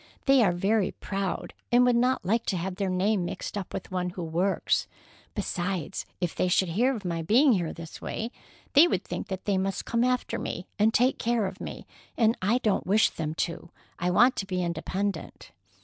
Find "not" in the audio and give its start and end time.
1.95-2.25